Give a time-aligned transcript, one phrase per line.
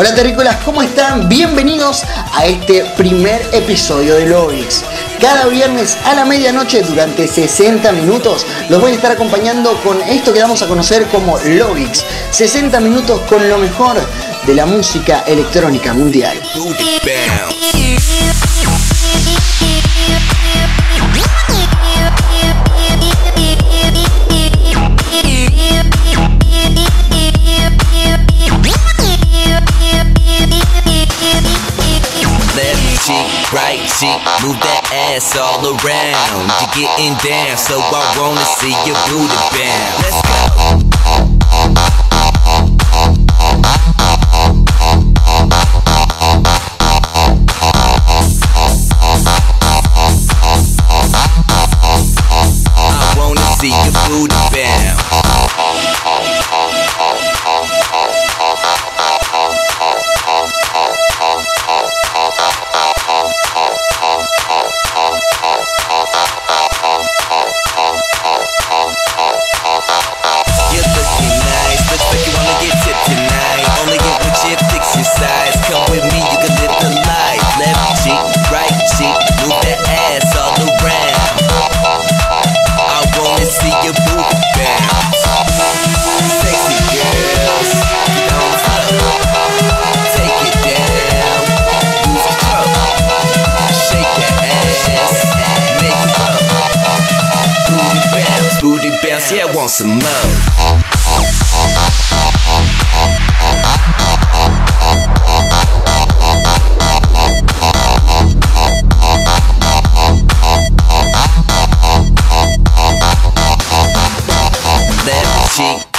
[0.00, 1.28] Hola terrícolas, ¿cómo están?
[1.28, 4.82] Bienvenidos a este primer episodio de Lovix.
[5.20, 10.32] Cada viernes a la medianoche durante 60 minutos los voy a estar acompañando con esto
[10.32, 12.02] que vamos a conocer como Lovix.
[12.30, 14.00] 60 minutos con lo mejor
[14.46, 16.40] de la música electrónica mundial.
[35.20, 36.50] Ass all around.
[36.60, 40.02] You're getting down, so I wanna see your booty bounce.
[40.02, 40.79] Let's go.
[99.80, 100.50] Some more.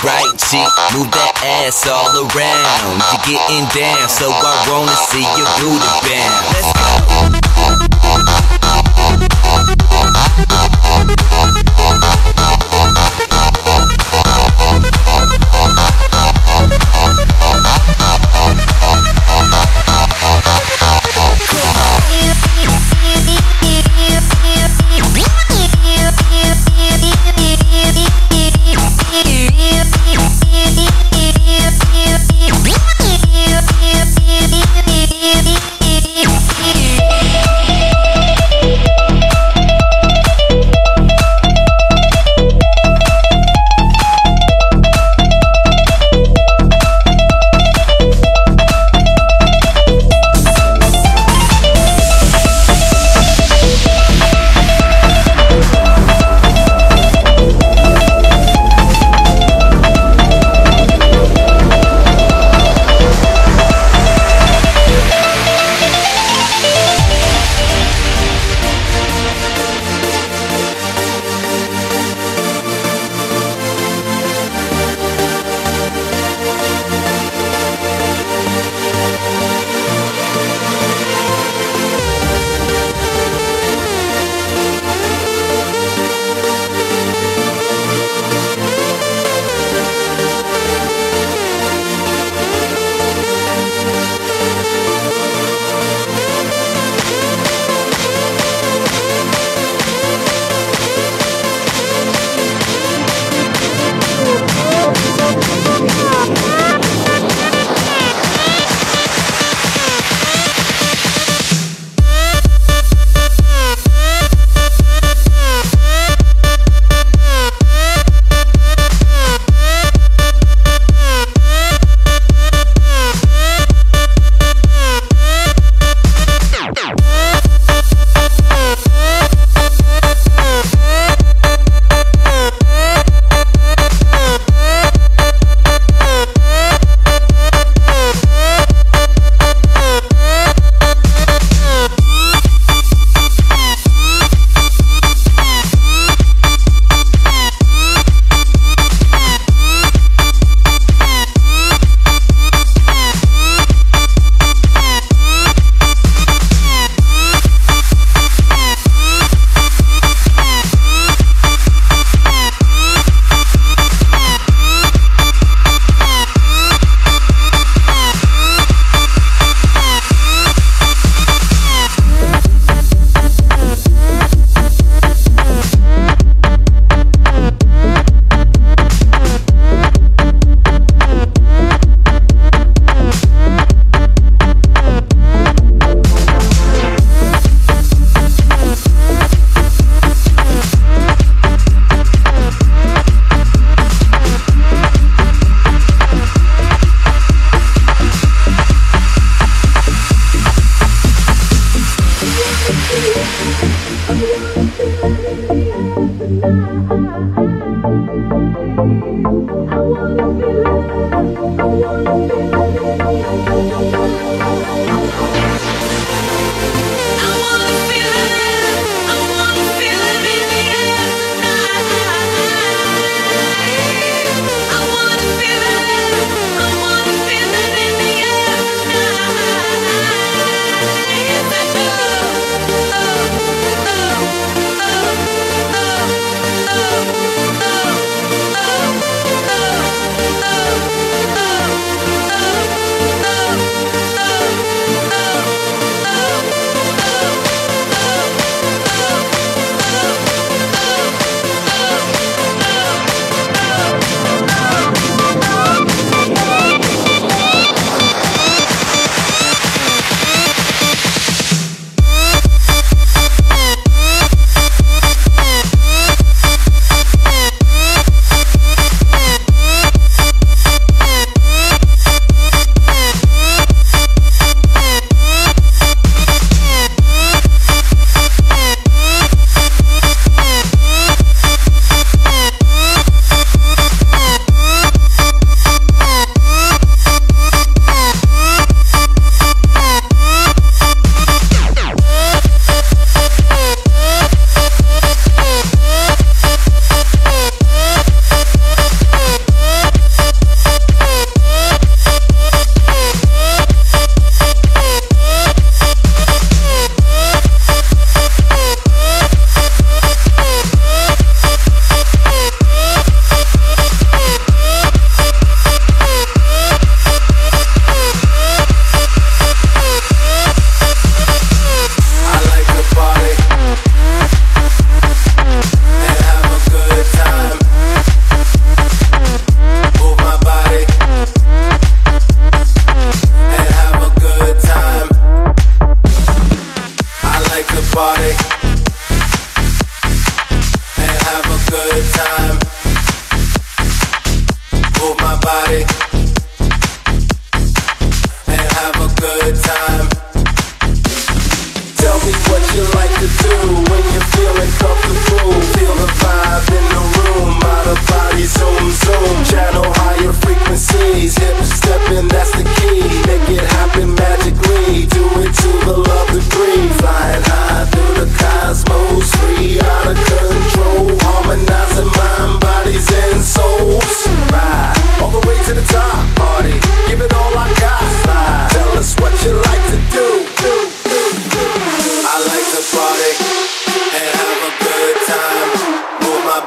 [0.03, 0.65] Right cheek,
[0.97, 3.05] move that ass all around.
[3.13, 6.30] You're getting down, so I wanna see your booty bounce.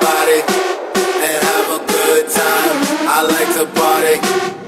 [0.00, 0.40] body
[1.24, 2.76] and have a good time.
[3.06, 4.63] I like to party.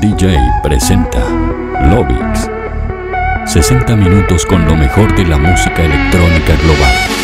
[0.00, 1.24] DJ presenta
[1.90, 2.50] Lovix.
[3.46, 7.15] 60 minutos con lo mejor de la música electrónica global.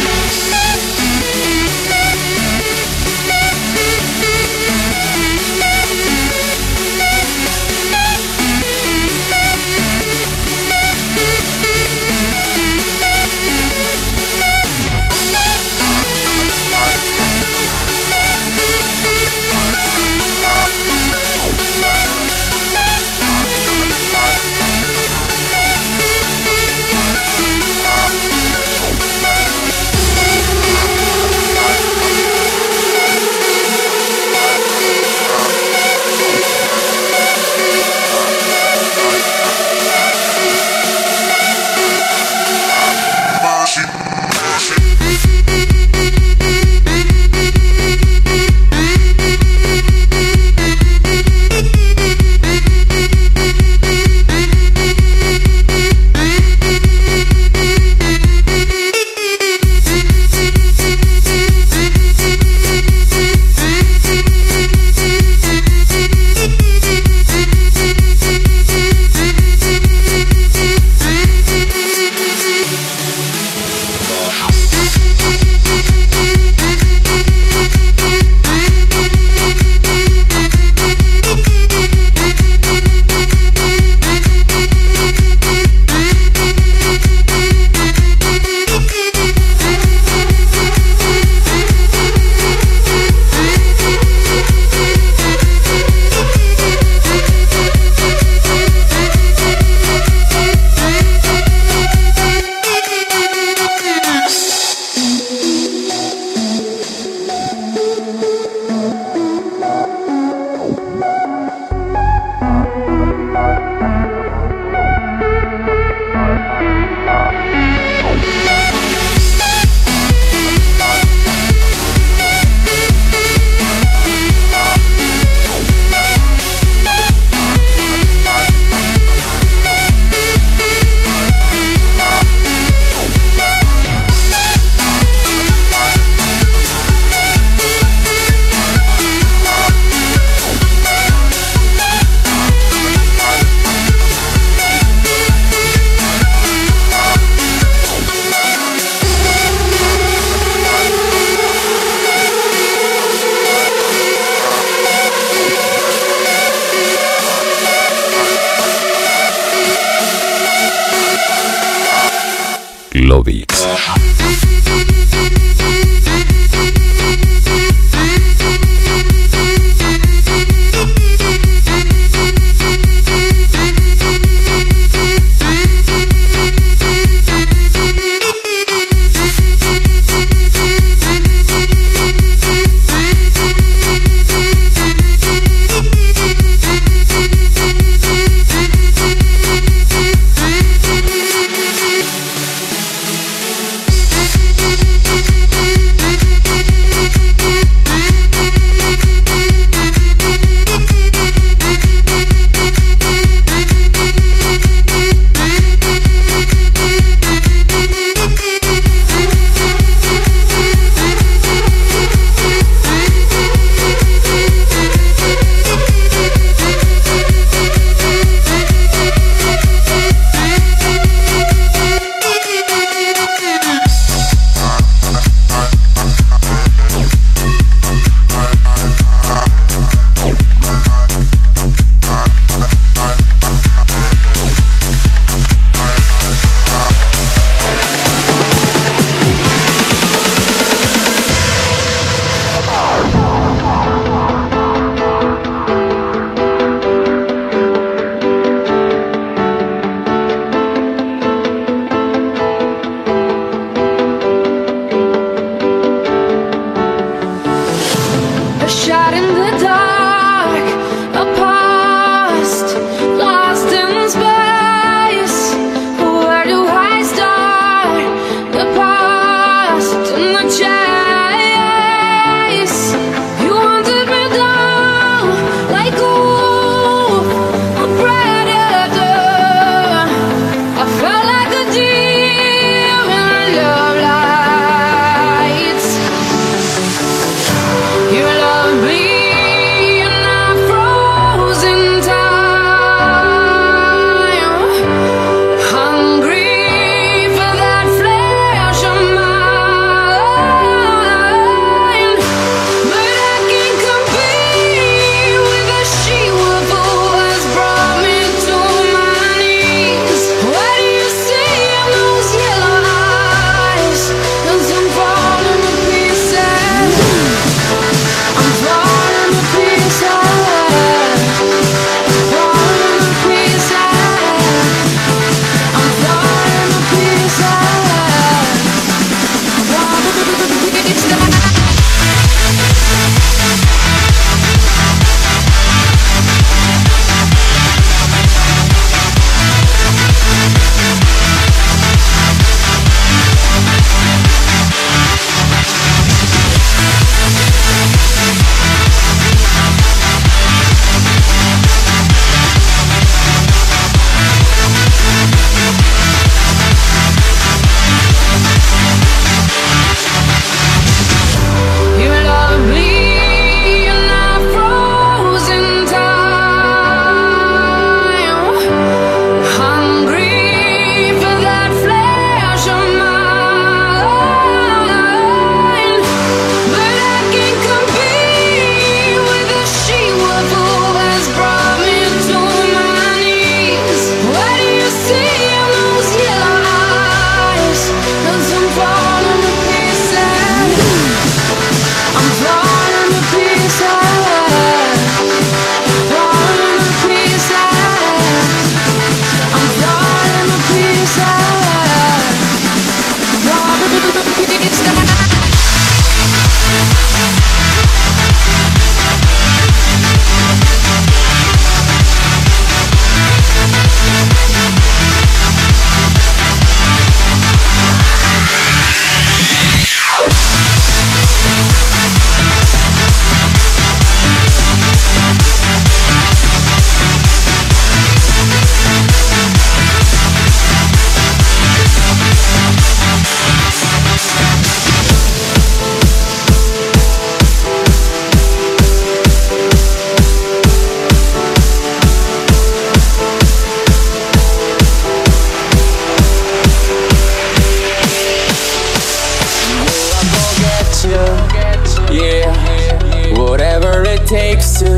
[453.53, 454.97] Whatever it takes to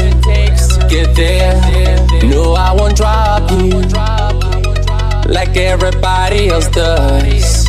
[0.88, 1.58] get there.
[2.22, 3.82] No, I won't drop you
[5.26, 7.66] like everybody else does.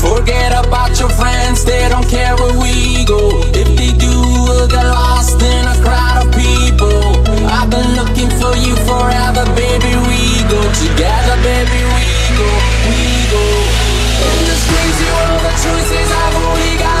[0.00, 3.20] Forget about your friends, they don't care where we go.
[3.52, 4.16] If they do,
[4.48, 7.04] we'll get lost in a crowd of people.
[7.52, 9.92] I've been looking for you forever, baby.
[10.08, 11.80] We go together, baby.
[11.84, 12.48] We go,
[12.88, 13.44] we go.
[14.24, 16.97] In this crazy world the choices, I've only got.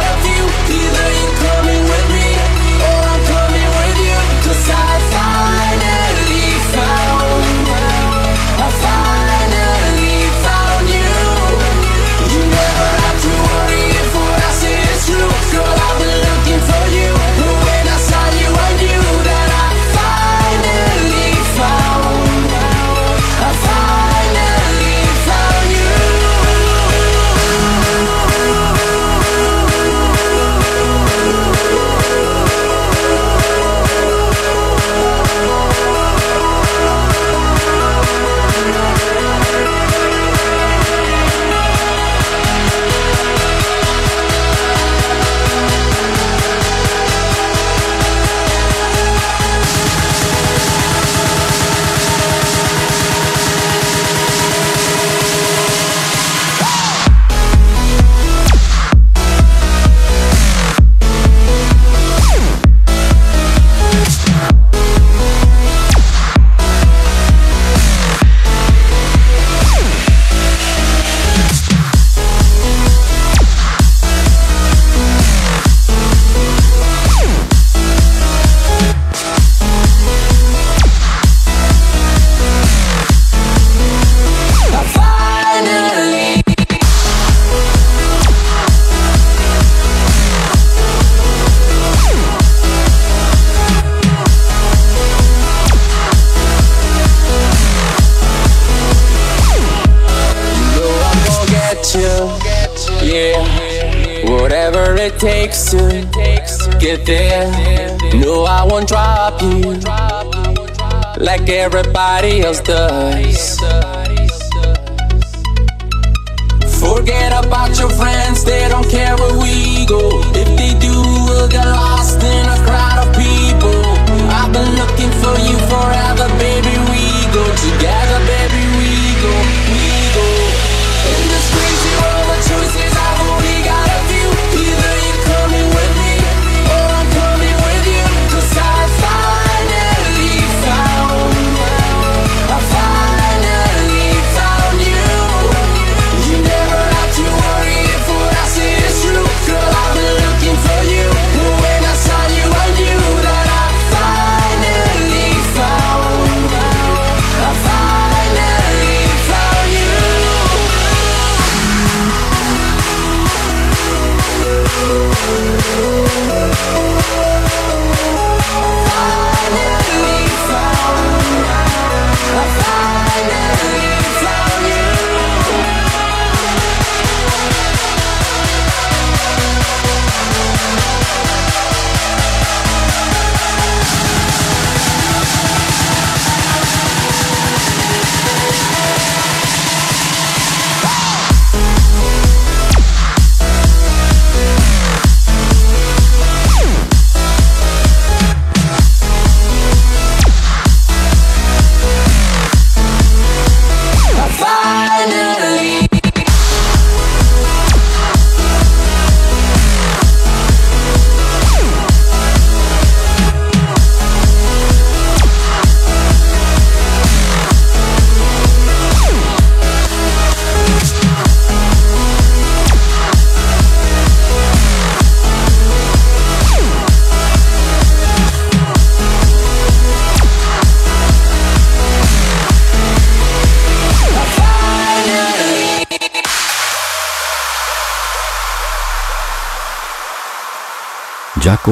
[112.48, 113.17] else does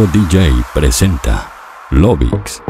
[0.04, 1.48] DJ presenta
[1.88, 2.65] Lobix.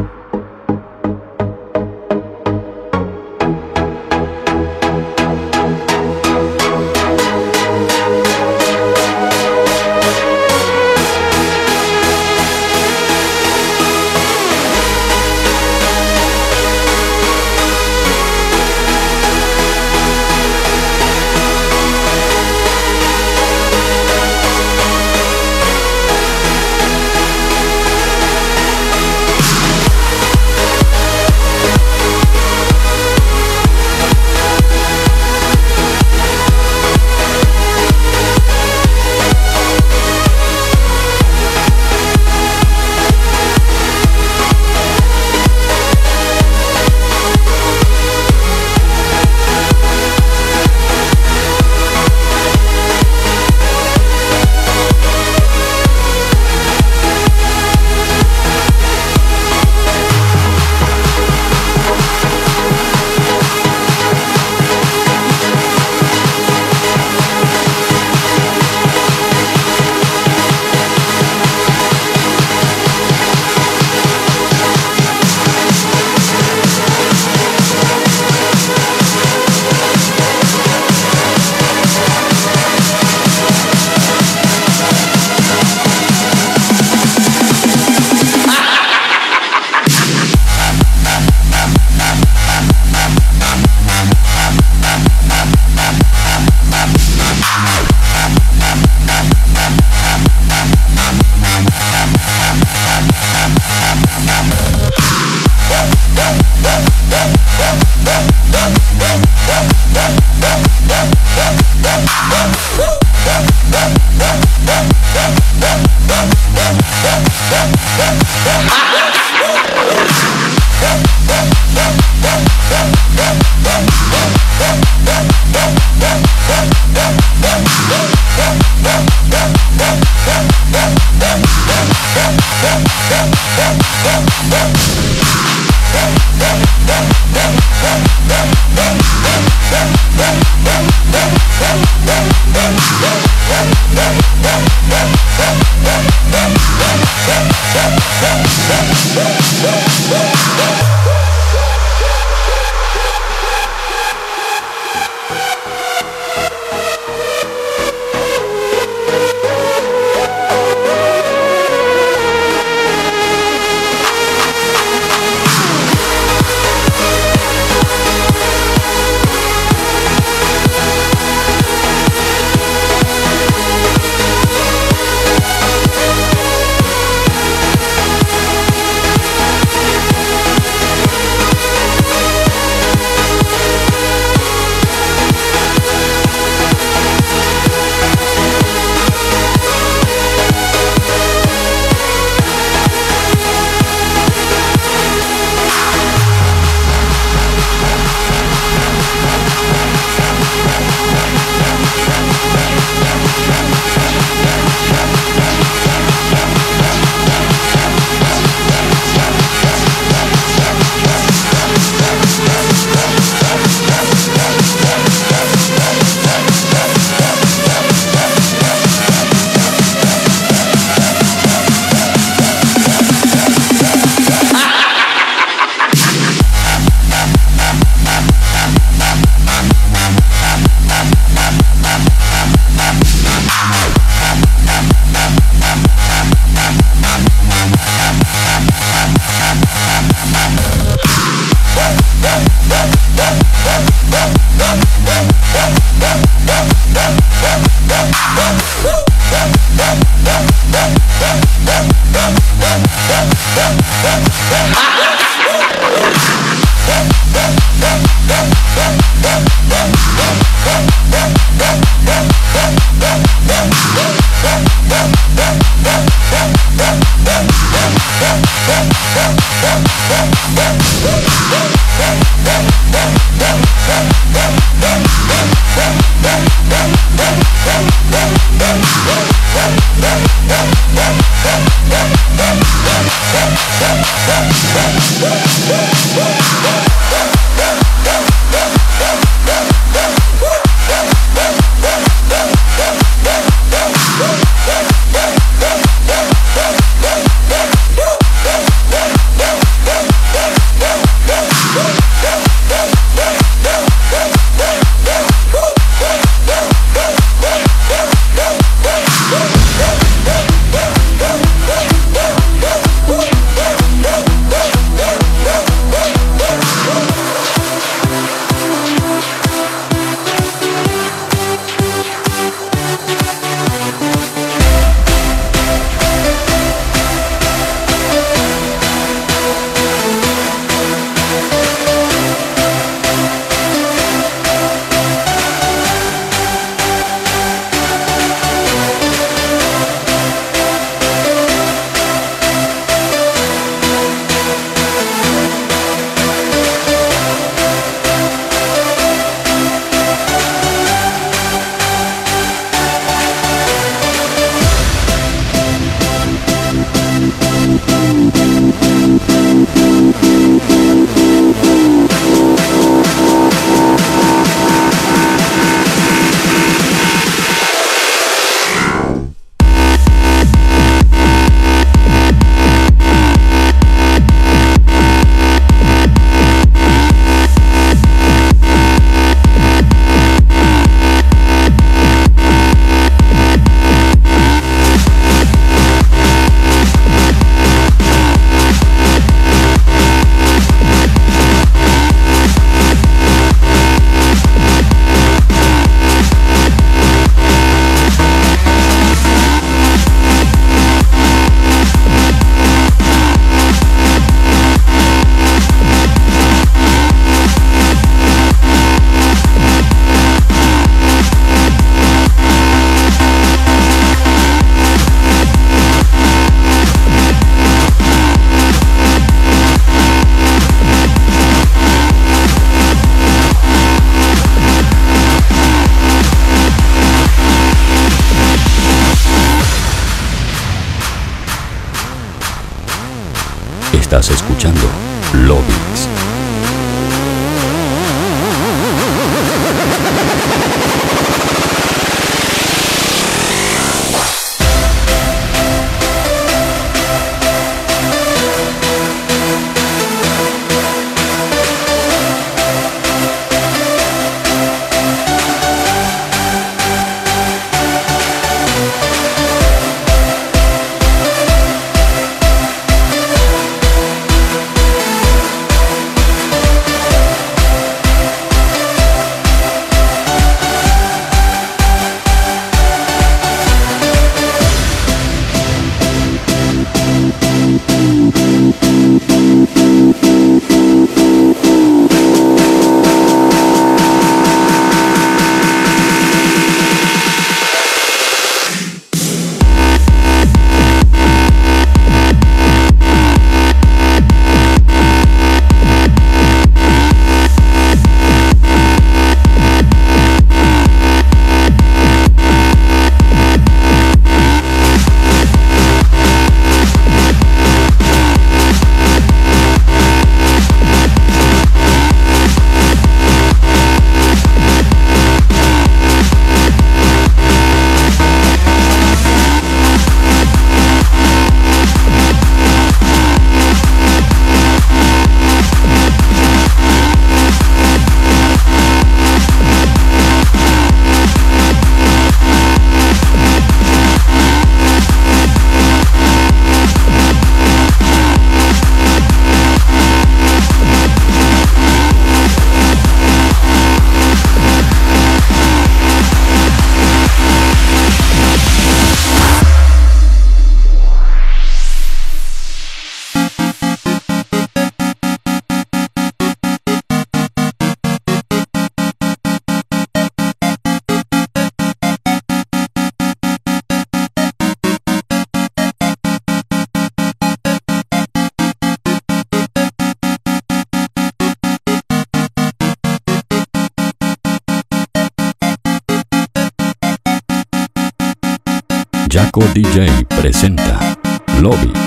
[579.57, 581.19] Disco DJ presenta
[581.61, 582.06] Lobby.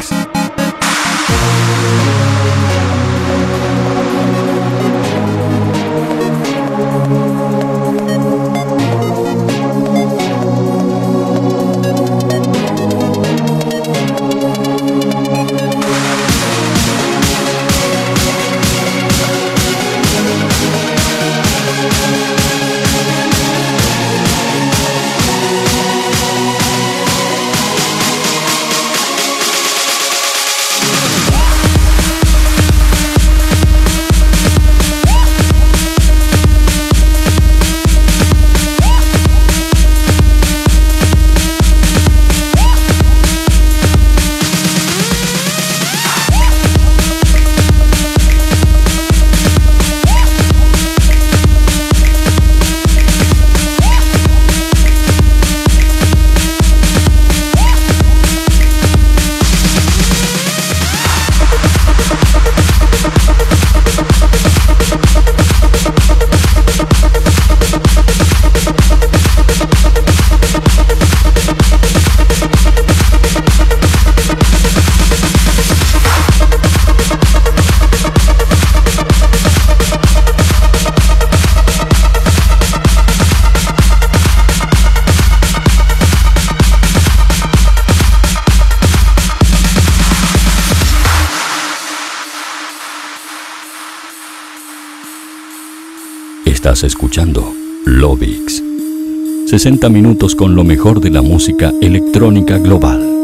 [99.59, 103.18] 60 minutos con lo mejor de la música electrónica global.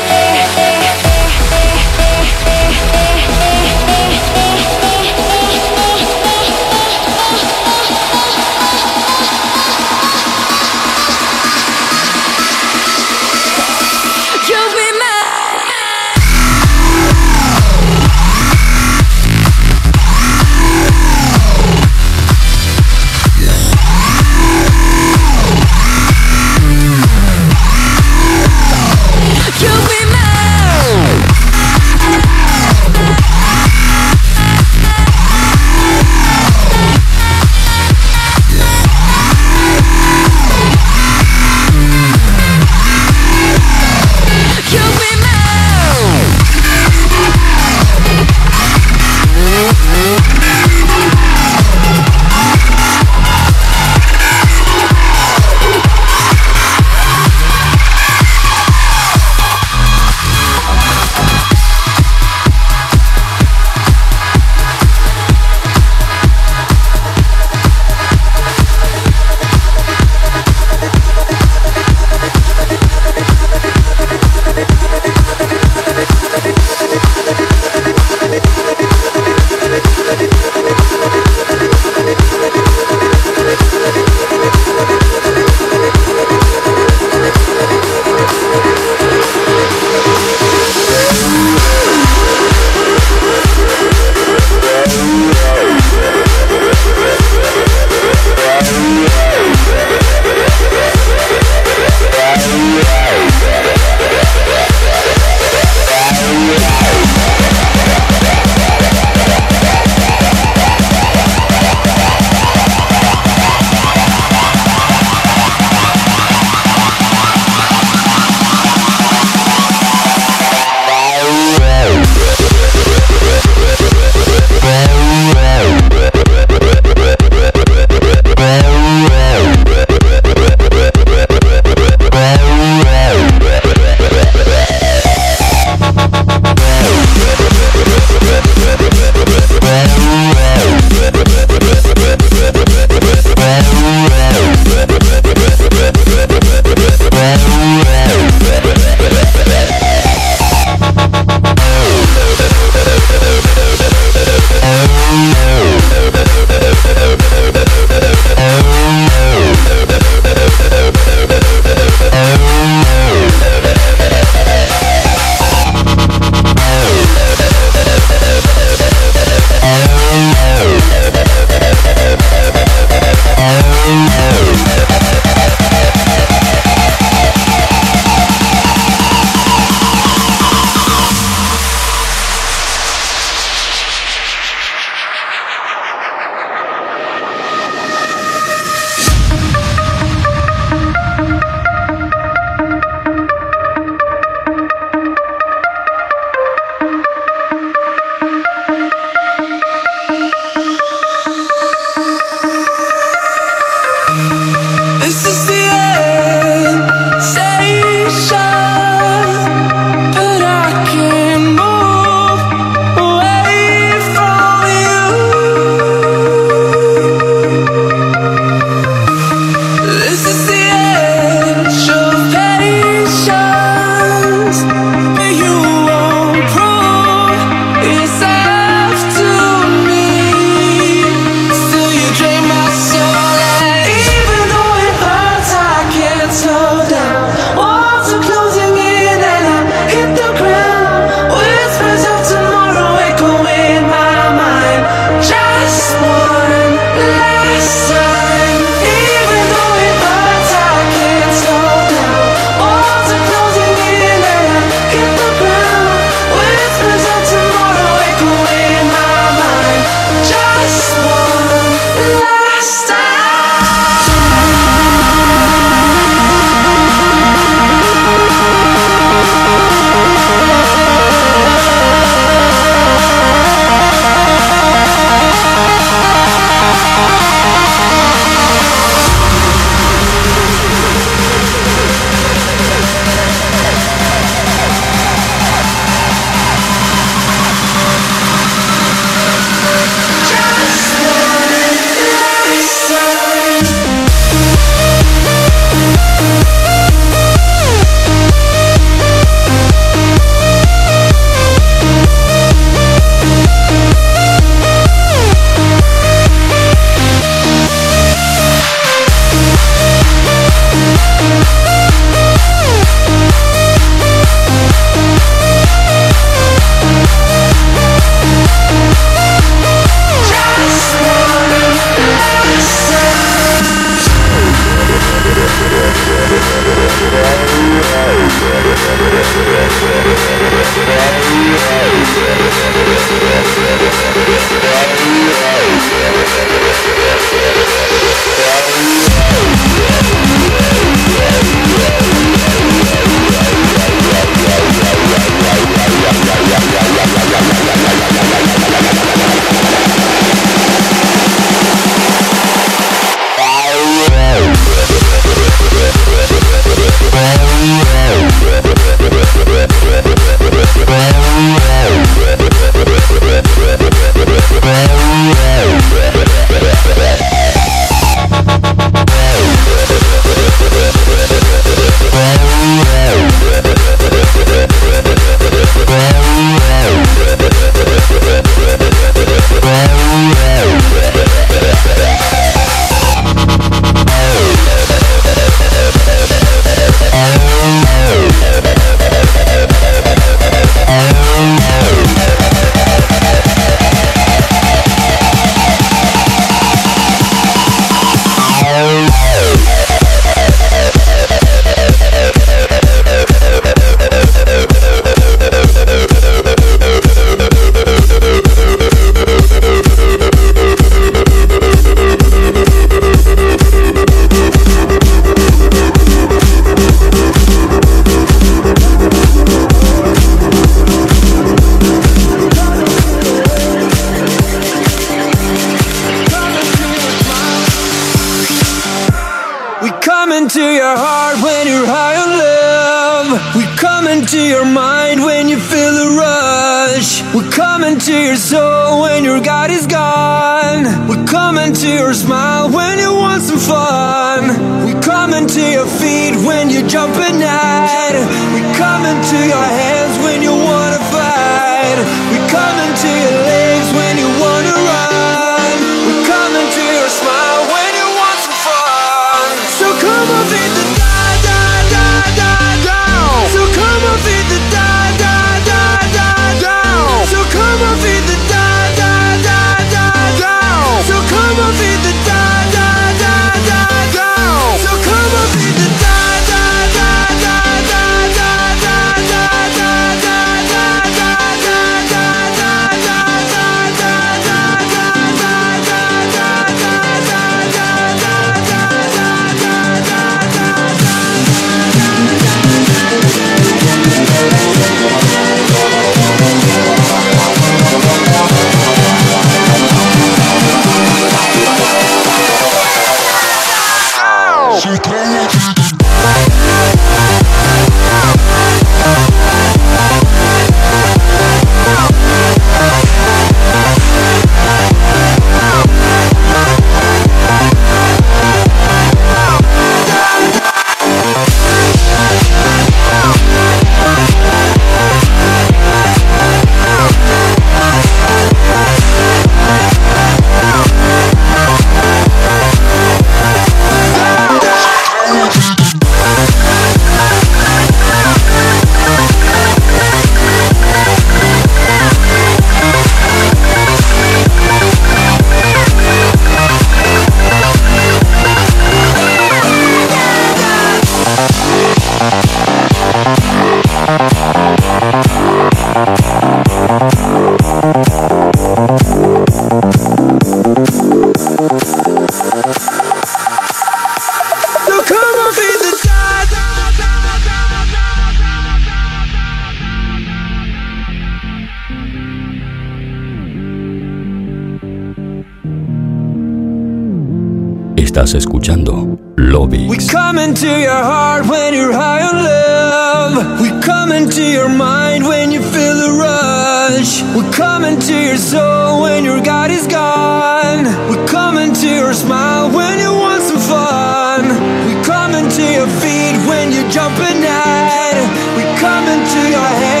[578.21, 579.89] Estás escuchando Lovix.
[579.89, 583.59] We come into your heart when you're high on love.
[583.59, 587.23] We come into your mind when you feel the rush.
[587.33, 590.85] We come into your soul when your God is gone.
[591.09, 594.43] We come into your smile when you want some fun.
[594.85, 598.21] We come into your feet when you're jumping out.
[598.55, 600.00] We come into your head.